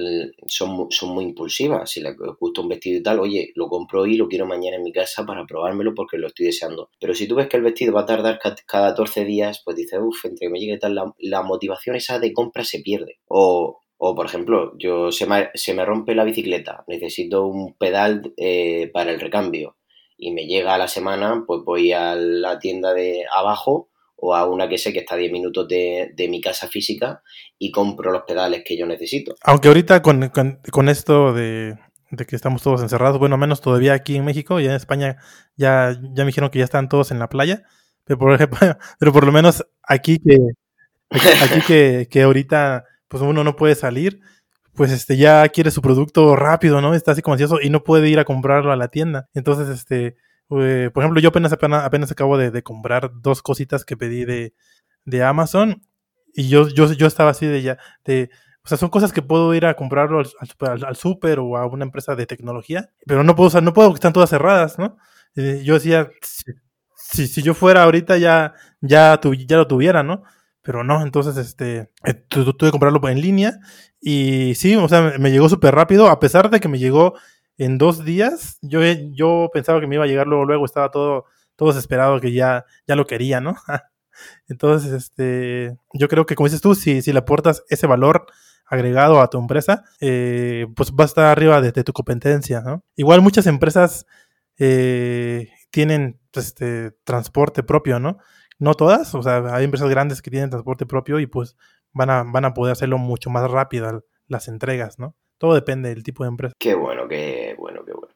[0.46, 1.90] son, son muy impulsivas.
[1.90, 4.78] Si le gusta un vestido y tal, oye, lo compro hoy y lo quiero mañana
[4.78, 6.90] en mi casa para probármelo porque lo estoy deseando.
[7.00, 10.00] Pero si tú ves que el vestido va a tardar cada 14 días, pues dices,
[10.02, 13.20] uff, entre que me llegue tal, la, la motivación esa de compra se pierde.
[13.28, 18.34] O, o, por ejemplo, yo se me, se me, rompe la bicicleta, necesito un pedal
[18.38, 19.76] eh, para el recambio
[20.18, 24.50] y me llega a la semana, pues voy a la tienda de abajo o a
[24.50, 27.22] una que sé que está a 10 minutos de, mi casa física
[27.58, 29.36] y compro los pedales que yo necesito.
[29.44, 31.76] Aunque ahorita con, con, esto de,
[32.26, 35.18] que estamos todos encerrados, bueno, menos todavía aquí en México y en España
[35.58, 37.64] ya, ya me dijeron que ya están todos en la playa,
[38.06, 38.60] pero por ejemplo,
[38.98, 40.38] pero por lo menos aquí que,
[41.68, 44.22] que, que ahorita pues uno no puede salir,
[44.76, 46.94] pues este ya quiere su producto rápido, ¿no?
[46.94, 49.28] Está así como ansioso y no puede ir a comprarlo a la tienda.
[49.34, 50.16] Entonces, este,
[50.52, 54.54] eh, por ejemplo, yo apenas, apenas, acabo de, comprar dos cositas que pedí de,
[55.06, 55.82] de Amazon
[56.34, 58.30] y yo, yo, yo estaba así de ya, de,
[58.64, 61.86] o sea, son cosas que puedo ir a comprarlo al, al, super o a una
[61.86, 64.98] empresa de tecnología, pero no puedo, o no puedo, están todas cerradas, ¿no?
[65.36, 66.10] Eh, yo decía,
[66.96, 70.24] si, si, yo fuera ahorita ya, ya, ya lo tuviera, ¿no?
[70.62, 73.60] Pero no, entonces este, eh, tuve que comprarlo en línea
[74.02, 77.14] y sí, o sea, me llegó súper rápido, a pesar de que me llegó
[77.58, 78.58] en dos días.
[78.62, 82.32] Yo, yo pensaba que me iba a llegar luego, luego estaba todo, todo desesperado que
[82.32, 83.56] ya, ya lo quería, ¿no?
[84.48, 88.26] Entonces, este, yo creo que como dices tú, si, si le aportas ese valor
[88.66, 92.84] agregado a tu empresa, eh, pues va a estar arriba de, tu competencia, ¿no?
[92.96, 94.06] Igual muchas empresas
[94.58, 98.20] eh, tienen pues, este, transporte propio, ¿no?
[98.60, 101.56] No todas, o sea, hay empresas grandes que tienen transporte propio y pues
[101.94, 105.16] van a, van a poder hacerlo mucho más rápido las entregas, ¿no?
[105.38, 106.54] Todo depende del tipo de empresa.
[106.60, 108.14] Qué bueno, qué bueno, qué bueno.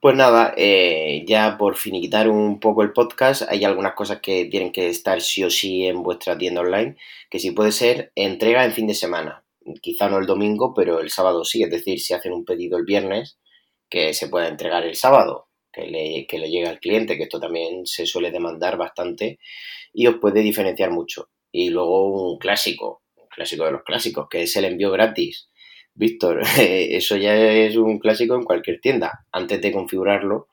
[0.00, 4.72] Pues nada, eh, ya por finiquitar un poco el podcast, hay algunas cosas que tienen
[4.72, 6.96] que estar sí o sí en vuestra tienda online,
[7.28, 9.44] que si puede ser entrega en fin de semana.
[9.82, 11.62] Quizá no el domingo, pero el sábado sí.
[11.62, 13.38] Es decir, si hacen un pedido el viernes,
[13.90, 17.40] que se pueda entregar el sábado, que le, que le llegue al cliente, que esto
[17.40, 19.38] también se suele demandar bastante
[19.92, 21.30] y os puede diferenciar mucho.
[21.52, 25.48] Y luego un clásico, un clásico de los clásicos, que es el envío gratis.
[25.94, 29.26] Víctor, eso ya es un clásico en cualquier tienda.
[29.32, 30.48] Antes de configurarlo,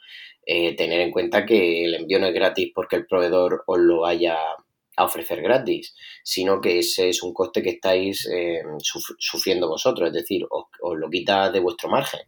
[0.46, 4.02] eh, tener en cuenta que el envío no es gratis porque el proveedor os lo
[4.02, 4.38] vaya
[4.98, 8.64] a ofrecer gratis, sino que ese es un coste que estáis eh,
[9.20, 10.66] sufriendo vosotros, es decir, os,
[10.98, 12.22] lo quita de vuestro margen.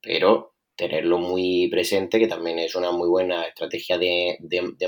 [0.00, 4.38] Pero tenerlo muy presente, que también es una muy buena estrategia de,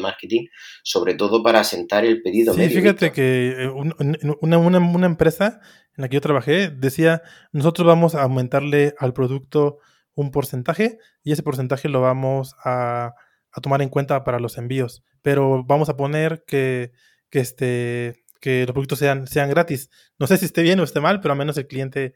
[0.01, 0.47] marketing,
[0.85, 2.55] sobre todo para asentar el pedido.
[2.55, 5.61] Sí, fíjate que eh, una, una, empresa
[5.97, 7.23] en la que yo trabajé decía,
[7.53, 9.79] nosotros vamos a aumentarle al producto
[10.15, 13.15] un porcentaje y ese porcentaje lo vamos a,
[13.61, 16.93] tomar en cuenta para los envíos, pero vamos a poner que,
[17.31, 19.91] que, este, que los productos sean, sean gratis.
[20.21, 22.15] No sé si esté bien o esté mal, pero al menos el cliente,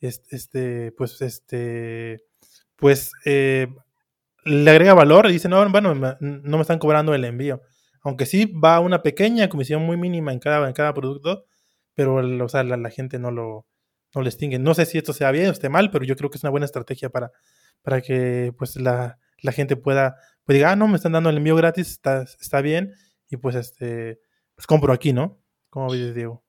[0.00, 2.31] este, pues, este
[2.82, 3.68] pues eh,
[4.44, 7.62] le agrega valor y dice, no, bueno, no me están cobrando el envío.
[8.02, 11.44] Aunque sí va una pequeña comisión muy mínima en cada, en cada producto,
[11.94, 13.68] pero o sea, la, gente no lo,
[14.16, 14.58] no distingue.
[14.58, 16.50] No sé si esto sea bien o esté mal, pero yo creo que es una
[16.50, 17.30] buena estrategia para,
[17.82, 19.16] para que pues la,
[19.52, 22.94] gente pueda, pues diga, ah, no, me están dando el envío gratis, está, está bien,
[23.30, 24.18] y pues este,
[24.56, 25.40] pues compro aquí, ¿no?
[25.70, 26.42] Como ves, Diego.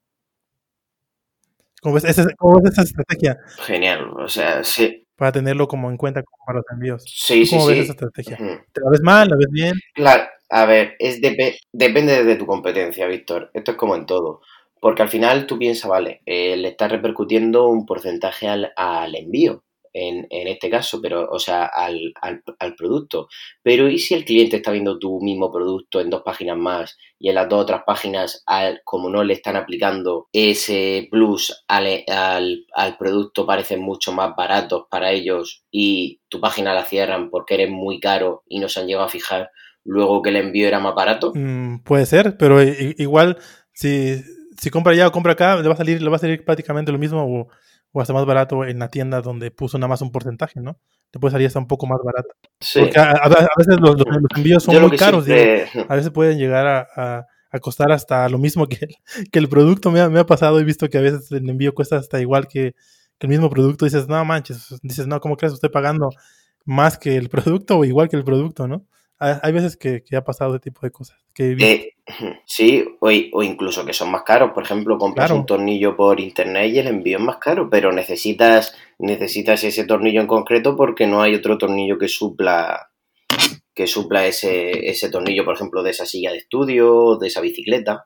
[1.80, 2.06] ¿Cómo ves,
[2.40, 3.38] ¿Cómo ves esa estrategia?
[3.68, 7.04] Genial, o sea, sí, para tenerlo como en cuenta para los envíos.
[7.06, 8.38] Sí, ¿Cómo ves esa estrategia?
[8.38, 9.30] ¿Te la ves mal?
[9.30, 9.74] ¿La ves bien?
[9.94, 13.52] Claro, a ver, es depende de tu competencia, Víctor.
[13.54, 14.42] Esto es como en todo.
[14.80, 19.64] Porque al final tú piensas, vale, eh, le estás repercutiendo un porcentaje al, al envío
[19.94, 23.28] en, en, este caso, pero, o sea, al, al, producto.
[23.62, 27.30] Pero ¿y si el cliente está viendo tu mismo producto en dos páginas más y
[27.30, 32.98] en las dos otras páginas, al, como no le están aplicando ese plus al, al,
[32.98, 38.00] producto, parecen mucho más baratos para ellos y tu página la cierran porque eres muy
[38.00, 39.52] caro y no se han llegado a fijar
[39.86, 41.32] luego que el envío era más barato?
[41.36, 43.38] Mm, puede ser, pero igual
[43.74, 44.22] si,
[44.58, 46.92] si compra allá o compra acá, le va a salir, le va a salir prácticamente
[46.92, 47.48] lo mismo o
[47.94, 50.80] o hasta más barato en la tienda donde puso nada más un porcentaje, ¿no?
[51.12, 52.30] Te puede salir hasta un poco más barato.
[52.60, 52.80] Sí.
[52.82, 53.96] Porque a, veces los,
[54.36, 57.28] envíos son muy caros, a veces pueden llegar a,
[57.62, 58.96] costar hasta lo mismo que el,
[59.32, 59.92] que el producto.
[59.92, 62.48] Me ha, me ha pasado, he visto que a veces el envío cuesta hasta igual
[62.48, 62.74] que,
[63.20, 63.86] el mismo producto.
[63.86, 65.54] Dices, no manches, dices, no, ¿cómo crees?
[65.54, 66.10] Estoy pagando
[66.66, 68.86] más que el producto o igual que el producto, ¿no?
[69.20, 71.18] Hay veces que, ha pasado ese tipo de cosas.
[71.34, 71.94] Que eh,
[72.46, 74.52] sí, o, o, incluso que son más caros.
[74.54, 78.76] Por ejemplo, compras un tornillo por internet y el envío es más caro, pero necesitas,
[79.00, 82.90] necesitas ese tornillo en concreto porque no hay otro tornillo que supla
[83.74, 88.06] que supla ese, ese tornillo, por ejemplo, de esa silla de estudio, de esa bicicleta.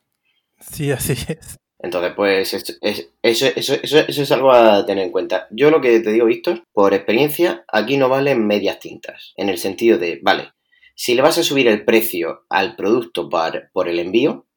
[0.60, 1.58] Sí, así es.
[1.80, 2.74] Entonces, pues eso,
[3.22, 5.48] eso, eso, es algo a tener en cuenta.
[5.52, 9.34] Yo lo que te digo, Víctor, por experiencia, aquí no valen medias tintas.
[9.36, 10.54] En el sentido de, vale,
[10.98, 14.48] si le vas a subir el precio al producto por, por el envío,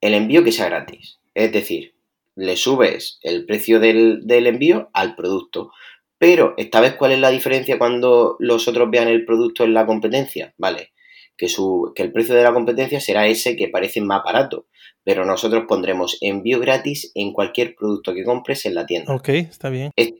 [0.00, 1.20] el envío que sea gratis.
[1.34, 1.94] Es decir,
[2.34, 5.70] le subes el precio del, del envío al producto.
[6.18, 9.86] Pero, ¿esta vez cuál es la diferencia cuando los otros vean el producto en la
[9.86, 10.52] competencia?
[10.58, 10.92] Vale,
[11.36, 14.66] que, su, que el precio de la competencia será ese que parece más barato,
[15.04, 19.14] pero nosotros pondremos envío gratis en cualquier producto que compres en la tienda.
[19.14, 19.92] Ok, está bien.
[19.94, 20.12] Es,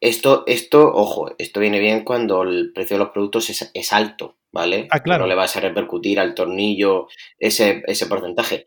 [0.00, 4.88] esto, esto, ojo, esto viene bien cuando el precio de los productos es, alto, ¿vale?
[4.90, 5.24] Ah, claro.
[5.24, 7.08] No le vas a repercutir al tornillo
[7.38, 8.66] ese, ese porcentaje.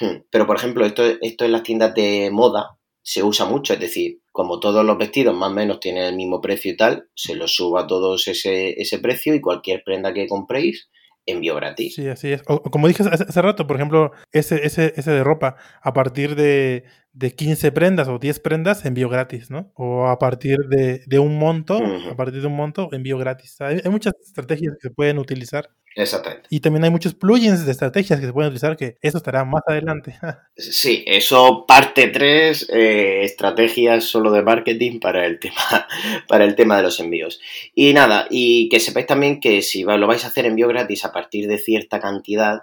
[0.00, 3.80] Hmm, pero, por ejemplo, esto, esto en las tiendas de moda se usa mucho, es
[3.80, 7.34] decir, como todos los vestidos más o menos tienen el mismo precio y tal, se
[7.34, 10.88] los suba a todos ese, ese precio y cualquier prenda que compréis
[11.26, 11.94] envío gratis.
[11.94, 12.42] Sí, así es.
[12.42, 17.34] como dije hace, rato, por ejemplo, ese, ese, ese de ropa, a partir de, de
[17.34, 19.70] 15 prendas o 10 prendas, envío gratis, ¿no?
[19.74, 21.78] O a partir de, de un monto,
[22.10, 23.60] a partir de un monto, envío gratis.
[23.60, 25.68] Hay, hay, muchas estrategias que se pueden utilizar.
[25.94, 26.46] Exactamente.
[26.48, 29.62] Y también hay muchos plugins de estrategias que se pueden utilizar, que eso estará más
[29.66, 30.18] adelante.
[30.56, 35.86] sí, eso parte 3, eh, estrategias solo de marketing para el, tema,
[36.28, 37.40] para el tema de los envíos.
[37.74, 41.12] Y nada, y que sepáis también que si lo vais a hacer envío gratis a
[41.12, 42.62] partir de cierta cantidad,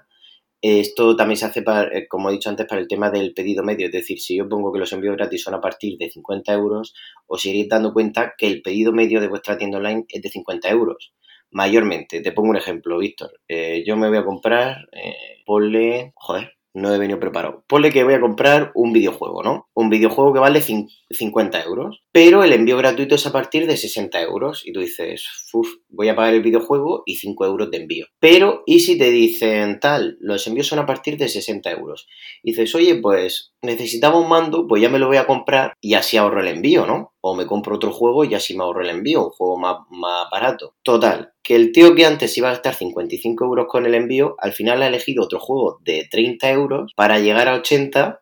[0.61, 3.63] esto también se hace, para, eh, como he dicho antes, para el tema del pedido
[3.63, 3.87] medio.
[3.87, 6.93] Es decir, si yo pongo que los envíos gratis son a partir de 50 euros,
[7.27, 10.69] os iréis dando cuenta que el pedido medio de vuestra tienda online es de 50
[10.69, 11.13] euros
[11.51, 12.21] mayormente.
[12.21, 13.39] Te pongo un ejemplo, Víctor.
[13.47, 17.63] Eh, yo me voy a comprar, eh, ponle, joder, no he venido preparado.
[17.67, 19.67] Ponle que voy a comprar un videojuego, ¿no?
[19.73, 24.21] Un videojuego que vale 50 euros, pero el envío gratuito es a partir de 60
[24.21, 24.63] euros.
[24.65, 28.07] Y tú dices, uff, voy a pagar el videojuego y 5 euros de envío.
[28.19, 30.17] Pero, ¿y si te dicen tal?
[30.19, 32.07] Los envíos son a partir de 60 euros.
[32.43, 35.95] Y dices, oye, pues necesitaba un mando, pues ya me lo voy a comprar y
[35.95, 37.13] así ahorro el envío, ¿no?
[37.21, 40.29] O me compro otro juego y así me ahorro el envío, un juego más, más
[40.31, 40.75] barato.
[40.83, 44.53] Total, que el tío que antes iba a gastar 55 euros con el envío, al
[44.53, 48.21] final ha elegido otro juego de 30 euros para llegar a 80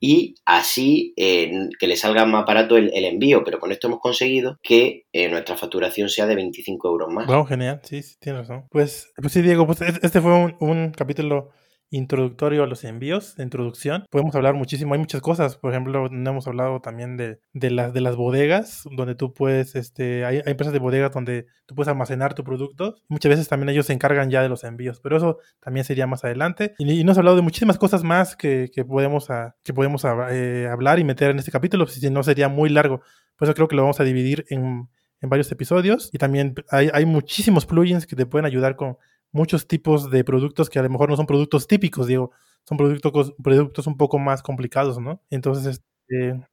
[0.00, 4.58] y así eh, que le salga más barato el, envío, pero con esto hemos conseguido
[4.60, 7.26] que eh, nuestra facturación sea de 25 euros más.
[7.28, 8.66] Wow, genial, sí, sí, tienes razón.
[8.70, 11.50] Pues, pues sí, Diego, pues este fue un, un capítulo
[11.92, 14.06] introductorio a los envíos, de introducción.
[14.10, 15.56] Podemos hablar muchísimo, hay muchas cosas.
[15.56, 19.76] Por ejemplo, no hemos hablado también de, de, las, de las bodegas, donde tú puedes,
[19.76, 22.96] este, hay, empresas de bodegas donde tú puedes almacenar tu producto.
[23.08, 26.24] Muchas veces también ellos se encargan ya de los envíos, pero eso también sería más
[26.24, 26.74] adelante.
[26.78, 30.68] Y, y nos hablado de muchísimas cosas más que, que podemos, a, que podemos eh,
[30.70, 33.02] hablar y meter en este capítulo, si no sería muy largo.
[33.36, 34.88] Por eso creo que lo vamos a dividir en,
[35.20, 36.10] en varios episodios.
[36.12, 38.96] Y también hay, hay muchísimos plugins que te pueden ayudar con
[39.32, 42.30] muchos tipos de productos que a lo mejor no son productos típicos, digo,
[42.64, 45.22] son productos, productos un poco más complicados, ¿no?
[45.30, 46.46] Entonces, este,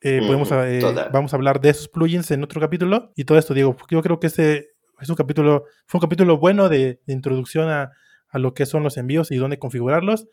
[0.00, 0.80] eh, podemos, eh,
[1.12, 4.20] vamos a hablar de esos plugins en otro capítulo y todo esto, digo, yo creo
[4.20, 7.92] que ese es un capítulo, fue un capítulo bueno de, introducción a,
[8.28, 10.28] a, lo que son los envíos y dónde configurarlos.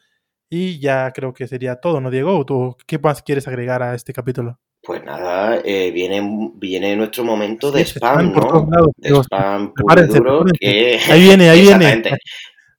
[0.49, 2.45] Y ya creo que sería todo, ¿no, Diego?
[2.45, 4.59] ¿Tú qué más quieres agregar a este capítulo?
[4.87, 6.21] Pues nada, eh, viene,
[6.53, 8.69] viene nuestro momento de spam, ¿no?
[8.95, 10.97] de spam puro duro que...
[11.09, 12.03] Ahí viene, ahí viene.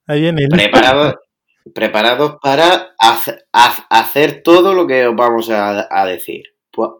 [0.06, 0.48] Ahí viene.
[0.48, 1.16] Preparados,
[1.74, 2.94] preparados para
[3.90, 6.44] hacer todo lo que os vamos a, decir.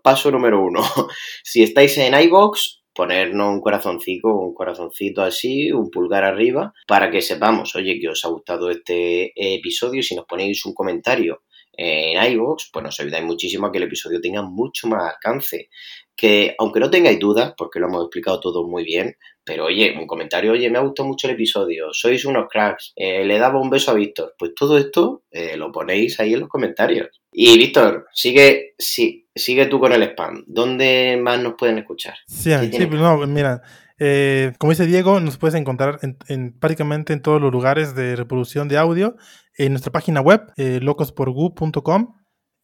[0.02, 0.82] Paso número uno.
[1.42, 7.22] Si estáis en iBox, ponernos un corazoncito, un corazoncito así, un pulgar arriba, para que
[7.22, 10.02] sepamos, oye, que os ha gustado este episodio.
[10.02, 11.44] Si nos ponéis un comentario
[11.78, 15.68] en iVoox, pues nos ayudáis muchísimo a que el episodio tenga mucho más alcance.
[16.16, 20.08] Que aunque no tengáis dudas, porque lo hemos explicado todo muy bien, pero oye, un
[20.08, 23.70] comentario, oye, me ha gustado mucho el episodio, sois unos cracks, eh, le daba un
[23.70, 24.34] beso a Víctor.
[24.36, 27.22] Pues todo esto eh, lo ponéis ahí en los comentarios.
[27.32, 30.42] Y Víctor, sigue, sí, sigue tú con el spam.
[30.48, 32.16] ¿Dónde más nos pueden escuchar?
[32.26, 33.62] Sí, sí pues no, mira.
[33.98, 38.68] Eh, como dice Diego, nos puedes encontrar en, prácticamente en todos los lugares de reproducción
[38.68, 39.16] de audio.
[39.56, 42.14] En nuestra página web, eh, locosporgu.com,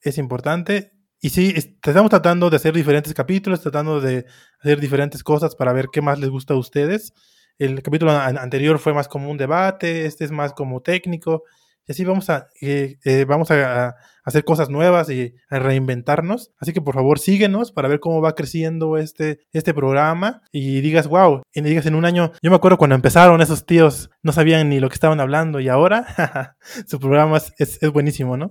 [0.00, 0.92] es importante.
[1.20, 4.26] Y sí, estamos tratando de hacer diferentes capítulos, tratando de
[4.60, 7.12] hacer diferentes cosas para ver qué más les gusta a ustedes.
[7.58, 11.44] El capítulo anterior fue más como un debate, este es más como técnico.
[11.86, 16.50] Y así vamos a, eh, eh, vamos a, hacer cosas nuevas y a reinventarnos.
[16.58, 21.08] Así que por favor síguenos para ver cómo va creciendo este, este programa y digas,
[21.08, 24.70] wow, y digas en un año, yo me acuerdo cuando empezaron esos tíos, no sabían
[24.70, 26.56] ni lo que estaban hablando y ahora
[26.86, 28.50] su programa es, es, buenísimo, ¿no?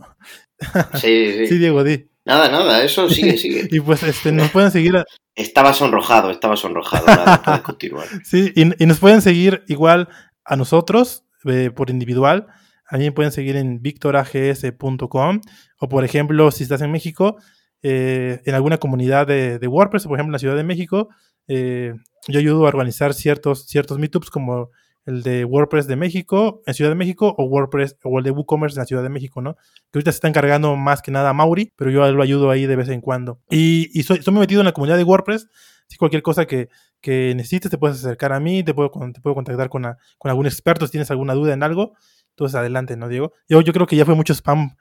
[0.93, 1.47] Sí, sí.
[1.47, 2.07] sí, Diego, di.
[2.23, 3.67] Nada, nada, eso sigue, sigue.
[3.71, 5.03] y pues este, nos pueden seguir.
[5.35, 8.07] Estaba sonrojado, estaba sonrojado, nada, puedes continuar.
[8.23, 10.07] Sí, y, y, nos pueden seguir igual
[10.45, 12.47] a nosotros eh, por individual
[12.87, 15.41] a mí me pueden seguir en victorags.com
[15.79, 17.37] o, por ejemplo, si estás en México,
[17.81, 21.09] eh, en alguna comunidad de, WordPress, por ejemplo, en la Ciudad de México,
[21.47, 21.93] eh,
[22.27, 24.69] yo ayudo a organizar ciertos, ciertos meetups como
[25.05, 28.77] el de WordPress de México, en Ciudad de México, o WordPress, o el de WooCommerce
[28.77, 29.55] en la Ciudad de México, ¿no?
[29.55, 32.65] Que ahorita se está encargando más que nada a Mauri, pero yo lo ayudo ahí
[32.65, 33.41] de vez en cuando.
[33.49, 35.49] Y, y soy, muy metido en la comunidad de WordPress,
[35.87, 36.69] si cualquier cosa que,
[37.01, 39.83] que necesites te puedes acercar a mí, te puedo, te puedo contactar con,
[40.17, 41.93] con algún experto si tienes alguna duda en algo.
[42.33, 43.33] Entonces, adelante, ¿no, Diego?
[43.47, 44.75] Yo, yo creo que ya fue mucho spam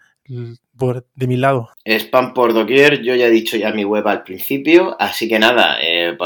[0.77, 1.71] por, de mi lado.
[1.85, 5.79] Spam por doquier, yo ya he dicho ya mi web al principio, así que nada,
[5.83, 6.17] eh,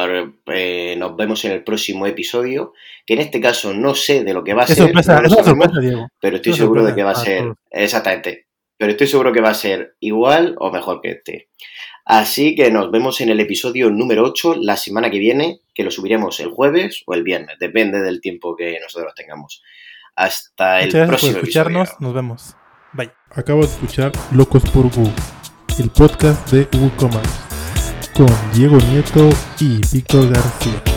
[0.47, 2.73] eh, nos vemos en el próximo episodio,
[3.05, 4.93] que en este caso no sé de lo que va a ser,
[6.21, 8.47] pero estoy seguro de que va a ser, exactamente,
[8.77, 11.49] pero estoy seguro que va a ser igual o mejor que este.
[12.05, 15.91] Así que nos vemos en el episodio número 8 la semana que viene, que lo
[15.91, 19.63] subiremos el jueves o el viernes, depende del tiempo que nosotros tengamos.
[20.17, 21.91] Hasta el próximo por escucharnos.
[22.01, 22.57] Nos vemos.
[22.93, 23.13] Bye.
[23.35, 25.13] Acabo de escuchar Locos por Wu,
[25.79, 27.31] el podcast de WooCommerce,
[28.15, 29.29] con Diego Nieto
[29.61, 30.96] y Víctor García.